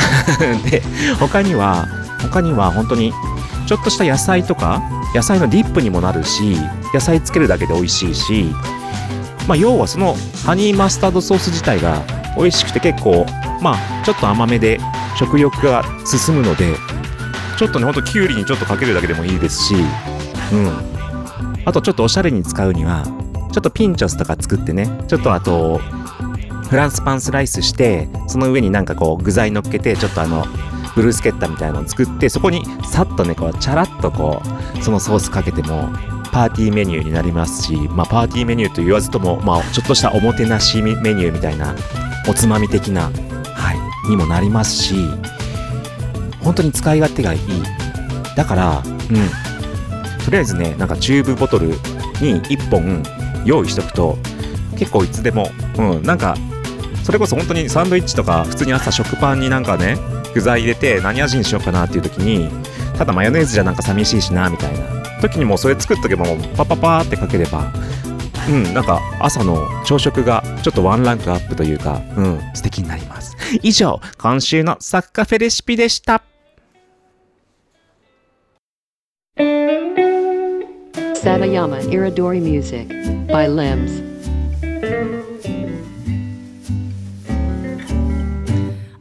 [0.69, 0.83] で、
[1.19, 1.87] 他には、
[2.21, 3.13] 他には本当に、
[3.65, 4.81] ちょっとした野菜とか、
[5.15, 6.57] 野菜のディップにもなるし、
[6.95, 8.45] 野菜つけるだけで美味しいし、
[9.47, 10.15] まあ、要はその
[10.45, 12.01] ハニーマスタードソース自体が
[12.35, 13.25] 美味しくて結構、
[13.61, 14.79] まあ、ちょっと甘めで
[15.17, 16.75] 食欲が進むので、
[17.57, 19.75] ちょっとね、ほんときゅうりにちょっとかけるだけでもいいですし、
[20.51, 20.71] うん。
[21.63, 23.03] あとちょっとおしゃれに使うには、
[23.51, 25.79] ちょっとピンチョスとか作ってね、ちょっとあと、
[26.69, 30.45] フランスパンスライスして、その上になんかこう具材乗っけて、ちょっとあの、
[30.95, 34.41] ブルースケッタみたいなのを作って、そこにさっとね、こう、チャラッとこ
[34.79, 35.89] う、そのソースかけても、
[36.35, 41.73] パーティーメニューになりますし、まあ、パーティーメニューと言わずとも、まあ、ちょっとしたおもてなしメニューみたいな、
[42.27, 43.73] おつまみ的な、は
[44.05, 44.95] い、にもなりますし、
[46.43, 47.39] 本当に使い勝手がいい。
[48.35, 50.25] だから、うん。
[50.25, 51.73] とりあえずね、なんかチューブボトルに
[52.41, 53.01] 1本
[53.45, 54.17] 用意しとくと、
[54.77, 56.35] 結構いつでも、うん、なんか、
[57.05, 59.97] それこそ本当にサンドイッチとか、普通に朝食パンになんかね、
[60.33, 62.49] 具材入れて何味にしようかなっていう時に、
[62.97, 67.71] ただマヨネーズじゃなんか寂しいしな、みたいな時にもうそれ作っとけばもうパパパーってかければ、
[68.49, 73.35] うん、なんか朝の朝食がちょっとワンランクアップというか、うん、素敵になります。
[73.61, 76.21] 以上、今週のサッカフェレシピでした。
[81.25, 82.87] Satayama Iridori Music
[83.27, 84.03] by Limbs.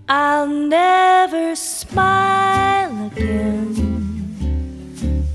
[0.09, 2.74] I'll never smile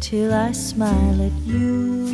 [0.09, 2.09] till I smile at you.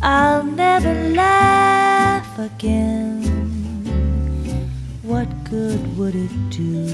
[0.00, 3.20] I'll never laugh again.
[5.02, 6.86] What good would it do?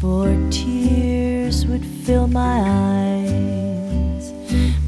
[0.00, 4.32] For tears would fill my eyes,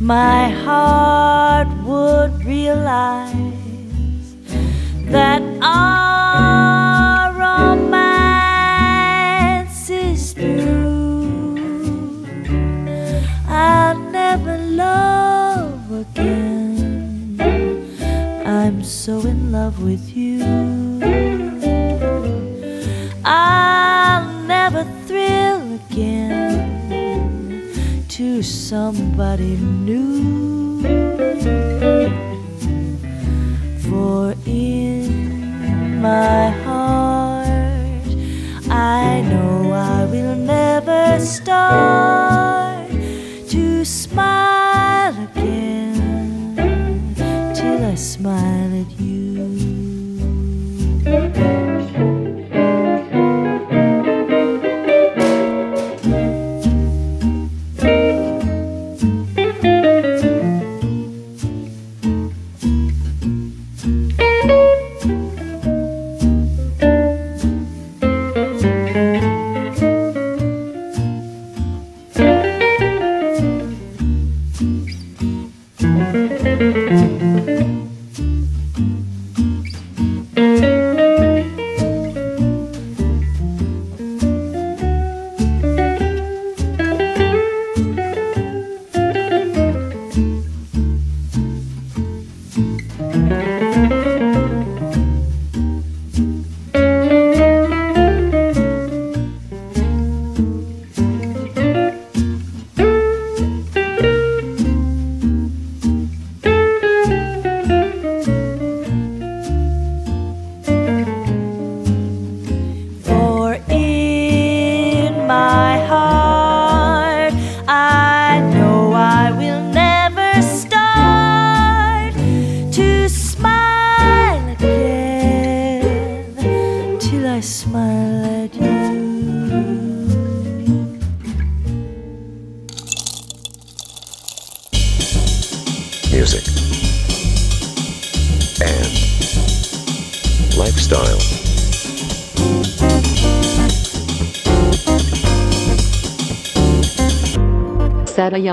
[0.01, 3.35] my heart would realize
[5.13, 6.08] that I.
[19.09, 20.45] so in love with you.
[23.25, 26.45] I'll never thrill again
[28.07, 30.83] to somebody new.
[33.89, 38.09] For in my heart,
[38.69, 42.91] I know I will never start
[43.55, 47.15] to smile again
[47.55, 48.98] till I smile at you.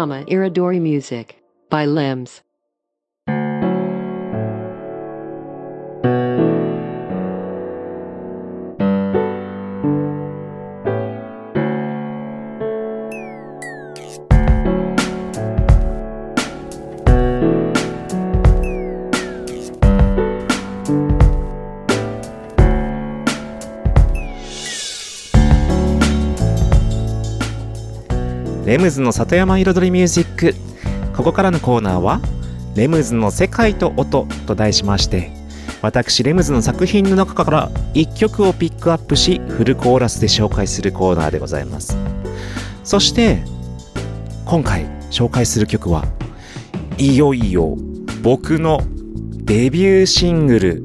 [0.05, 2.44] Satayama Iridori Music by Limbs.
[28.65, 30.55] レムズの里山彩りミュージック。
[31.15, 32.19] ここからのコーナーは
[32.75, 35.31] 「レムズの世界と音」と題しまして
[35.81, 41.95] 私レムズの作品の中から1曲をピックアップしフルコーラスで紹介するコーナーでございます。
[42.83, 43.43] そして
[44.45, 46.05] 今回紹介する曲は
[46.97, 47.77] いよいよ
[48.23, 48.81] 僕の
[49.43, 50.83] デビューシングル。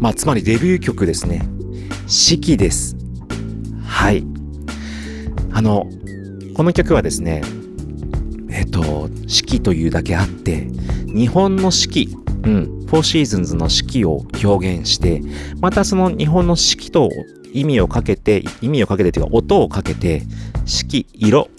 [0.00, 1.46] まあつまりデビュー曲ですね
[2.08, 2.96] 「四季」です。
[3.84, 4.24] はい。
[5.52, 5.88] あの
[6.56, 7.42] この曲はですね、
[8.50, 10.66] えっと、四季というだけあって、
[11.04, 12.08] 日本の四季、
[12.44, 15.20] うん、フォーシーズンズの四季を表現して、
[15.60, 17.10] またその日本の四季と
[17.52, 20.22] 意味をかけて、意味をかけてというか音をかけて、
[20.64, 21.50] 四季、色、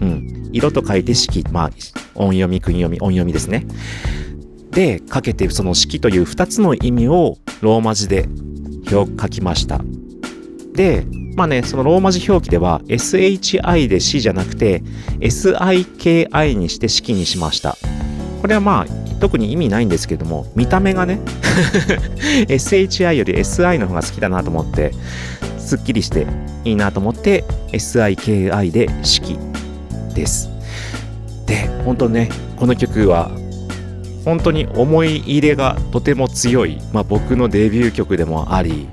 [0.00, 1.70] うん、色と書いて四季、まあ、
[2.14, 3.66] 音読み、訓読み、音読みですね。
[4.70, 8.28] で、かけてその四季という二つの意味をローマ字で
[8.88, 9.80] 書きました。
[10.74, 11.04] で、
[11.36, 14.82] まあね、そのローマ字表記では SHI で死じゃなくて
[15.20, 17.76] SIKI にして式にしました。
[18.40, 21.20] これはまあ特に意味ないんですけども、見た目がね、
[22.48, 24.92] SHI より SI の方が好きだなと思って、
[25.58, 26.26] すっきりして
[26.64, 29.38] いいなと思って SIKI で式
[30.14, 30.50] です。
[31.46, 33.30] で、本当ね、この曲は
[34.24, 38.88] 本当に思い入れがとても強い、まあ、僕のデビュー曲でもあり、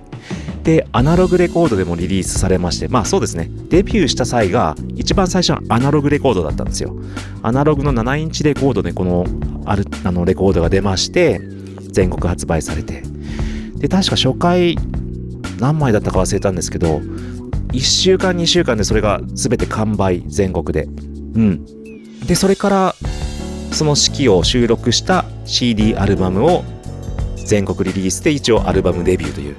[0.63, 6.95] で、アナログレコードでもリリースされまして、まあそうですね、デビューした際が一番最初のアナログレコードだったんですよ。
[7.41, 9.25] アナログの7インチレコードでこの
[9.65, 11.41] あるあのレコードが出まして、
[11.91, 13.03] 全国発売されて。
[13.75, 14.77] で、確か初回
[15.59, 17.01] 何枚だったか忘れたんですけど、
[17.73, 20.83] 1週間2週間でそれが全て完売、全国で。
[20.83, 21.65] うん。
[22.27, 22.95] で、それから
[23.71, 26.63] その式を収録した CD アルバムを
[27.45, 29.55] 全国リリースで一応アルバムデビューという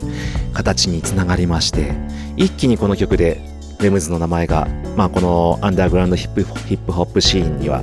[0.52, 1.92] 形につながりまして
[2.36, 3.40] 一気にこの曲で
[3.80, 7.82] レムズの名前が、まあ、このアンダーグラウンドヒップヒップホップシーンには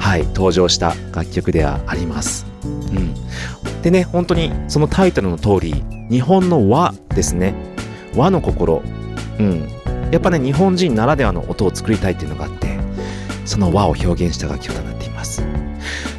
[0.00, 2.46] はい、登場した楽曲ではあります。
[2.64, 3.14] うん。
[3.82, 7.54] でね、本当にそのタイトルの通り、日本の和ですね。
[8.16, 8.82] 和の心。
[9.38, 9.68] うん。
[10.10, 12.78] やっぱね、日本人ならではの音を作りたいっていうのがあって、
[13.44, 15.44] その和を表現した楽曲となっています。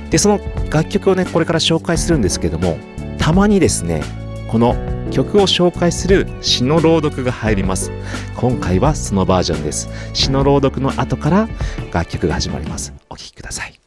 [0.10, 2.78] で、その楽曲をね、これから紹介するんですけども、
[3.22, 4.04] たまにですね、
[4.50, 4.76] この
[5.12, 7.92] 曲を紹介する詩の朗読が入ります。
[8.36, 9.90] 今回はそのバージョンです。
[10.14, 11.48] 詩の朗読の後から
[11.94, 12.92] 楽曲が始まります。
[13.12, 13.80] お聴きください。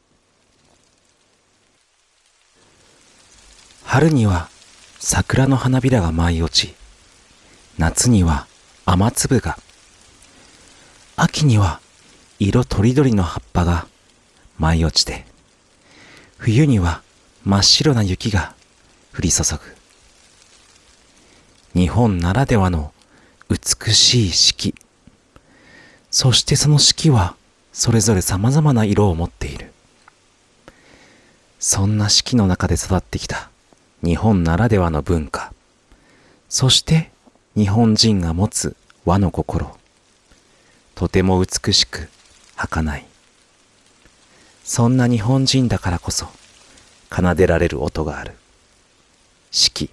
[3.83, 4.49] 春には
[5.01, 6.73] 桜の花びらが舞い落ち、
[7.77, 8.47] 夏には
[8.87, 9.59] 雨粒が、
[11.17, 11.81] 秋には
[12.39, 13.89] 色とりどりの葉っぱが
[14.59, 15.27] 舞い落ちて、
[16.39, 17.03] 冬には
[17.45, 18.55] 真っ白な雪が
[19.17, 19.61] 降り注ぐ。
[21.79, 22.93] 日本ならではの
[23.49, 24.75] 美しい四季。
[26.11, 27.37] そしてその四季は
[27.73, 29.73] それぞれ様々な色を持っている。
[31.59, 33.51] そんな四季の中で育ってきた
[34.05, 35.53] 日本ならではの文化。
[36.49, 37.11] そして
[37.57, 39.77] 日本人が持つ和の心。
[40.95, 42.09] とても美しく
[42.57, 43.07] 儚い。
[44.63, 46.27] そんな日本人だからこそ
[47.11, 48.35] 奏でられる音がある。
[49.55, 49.89] 式。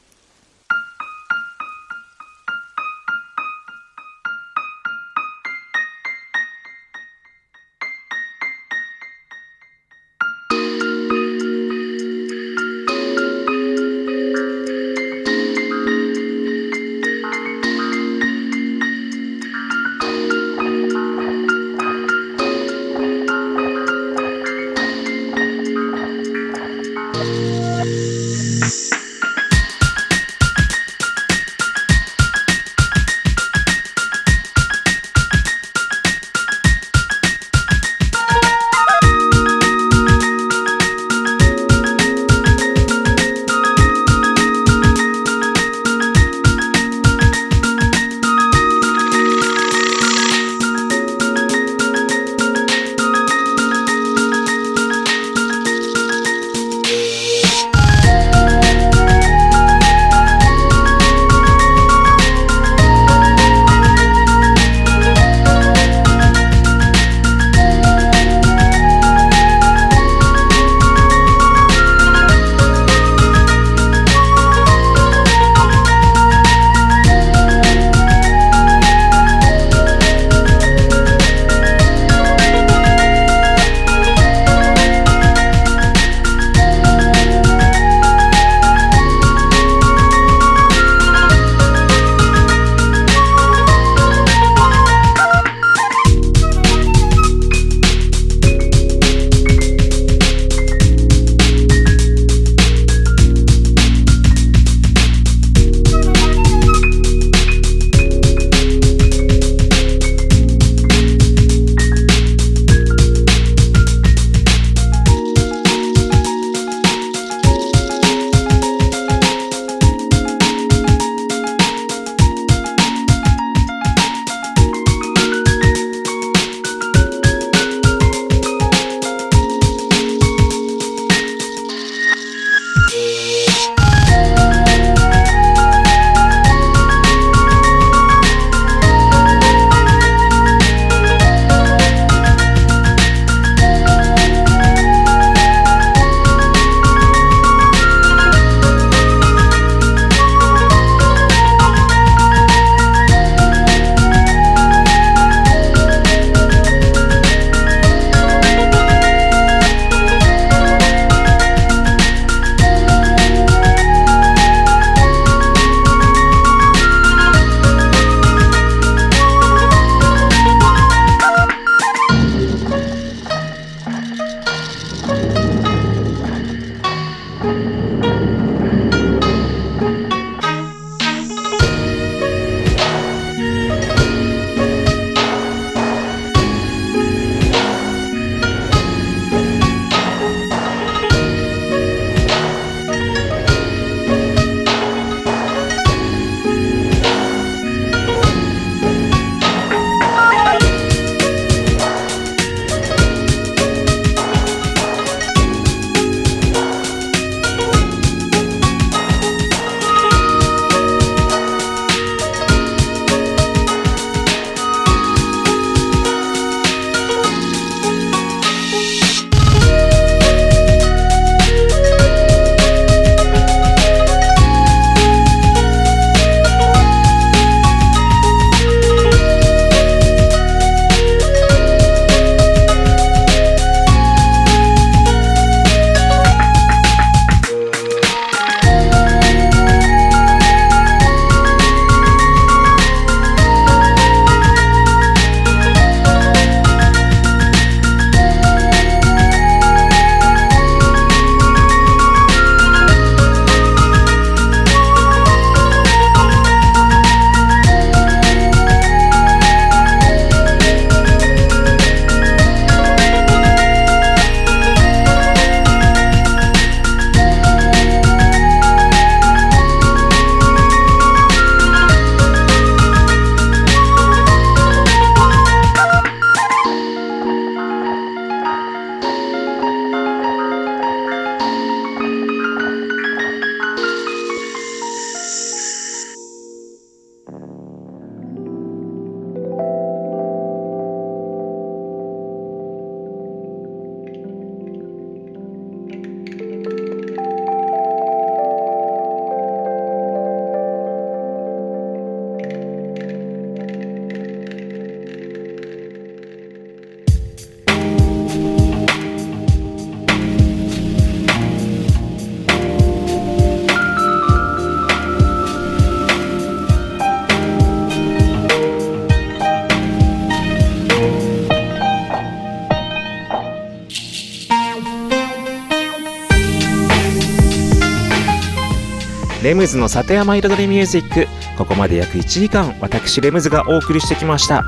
[329.61, 331.27] ムズの里山彩りミュージック。
[331.55, 334.63] ここまで約1時間私レムズがお送りしてきました。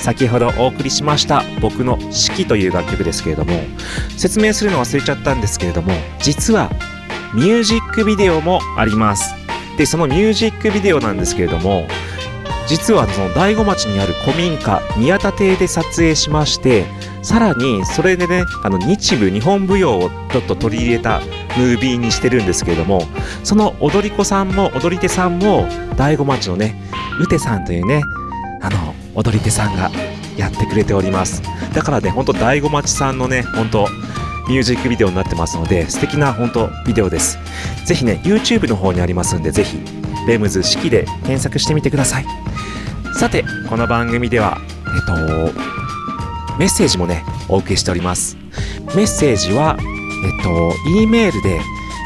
[0.00, 3.60] 先ほどお送りしました僕の「四季」という楽曲ですけれども
[4.16, 6.70] 説明するの忘れちゃったんですけれども実は
[7.34, 9.34] ミュージックビデオもあります。
[9.76, 11.86] でそのミュージックビデオなんですけれども
[12.66, 16.86] 実はその大子町にある古民家宮田邸で撮影しまして
[17.22, 21.20] さらにそれでねあの日舞日本舞踊をちょっと取り入れた
[21.58, 23.02] ムービーにしてるんですけれども
[23.42, 26.80] その踊り子さんも踊り手さんも大子町のね
[27.20, 28.02] うてさんというね
[28.62, 29.90] あの踊り手さんが
[30.36, 31.42] やってくれております。
[31.74, 33.88] だからねほんと大子町さんのねほんと
[34.48, 37.38] ミュージックビデオになってますので素敵な本当ビデオです。
[37.84, 39.78] ぜひね YouTube の方にありますんでぜひ
[40.28, 42.26] レムズ式で検索してみてください。
[43.14, 44.58] さてこの番組では
[44.94, 45.12] えっと
[46.56, 48.36] メッセージもねお受けしております。
[48.94, 49.76] メッセージは
[50.24, 51.60] えっと E メールで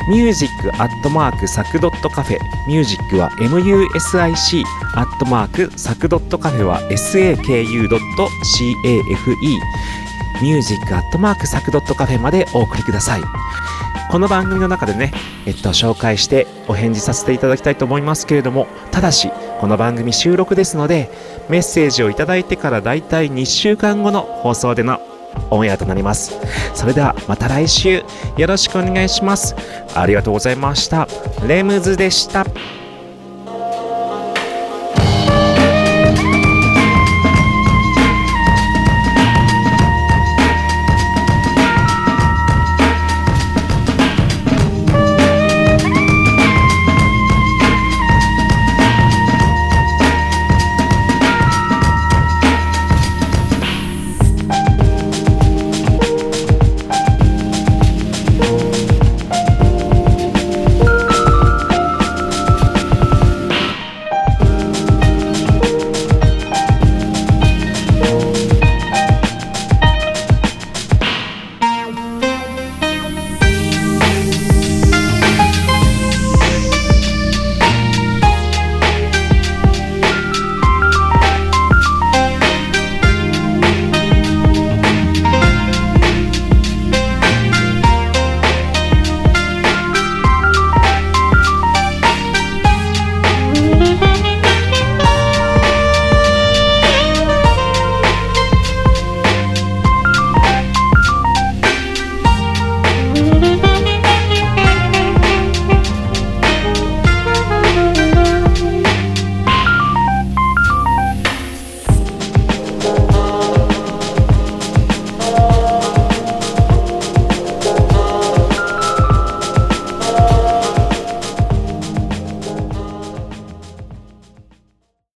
[0.08, 4.18] music アットマークサクドットカフェミュージックは music
[4.94, 7.96] アットマークサクドットカフェは saku.cafe
[10.42, 13.22] ミュージックアットマークサクドットカフェまでお送りください。
[14.12, 15.10] この番組の中でね、
[15.46, 21.10] えっと、紹介してお返事させていただきたいと思いますけれどもただしこの番組収録ですので
[21.48, 25.00] メッセージをいただいてからだいたい2週間後の放送での
[25.50, 26.34] オンエアとなります。
[26.74, 28.02] それではまた来週
[28.36, 29.54] よろしくお願いします。
[29.94, 31.06] ありがとうございました。
[31.46, 32.46] レムズでした。